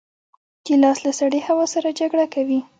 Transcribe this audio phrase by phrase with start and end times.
[0.65, 2.59] ګیلاس له سړې هوا سره جګړه کوي.